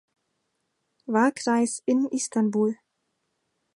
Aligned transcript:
Wahlkreis 1.05 1.83
in 1.85 2.07
Istanbul. 2.09 2.73